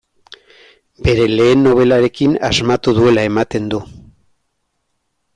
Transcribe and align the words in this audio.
Bere 1.07 1.25
lehen 1.31 1.59
nobelarekin 1.65 2.33
asmatu 2.49 2.93
duela 2.99 3.27
ematen 3.33 3.69
du. 3.75 3.83